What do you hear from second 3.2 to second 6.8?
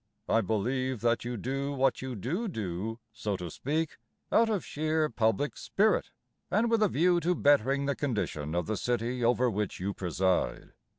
to speak, Out of sheer public spirit And